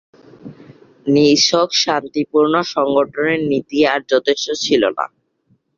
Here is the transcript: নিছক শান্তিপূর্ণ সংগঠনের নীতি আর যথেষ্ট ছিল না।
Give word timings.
নিছক 1.05 1.69
শান্তিপূর্ণ 1.83 2.53
সংগঠনের 2.73 3.39
নীতি 3.51 3.79
আর 3.91 3.99
যথেষ্ট 4.11 4.47
ছিল 4.63 4.83
না। 4.97 5.05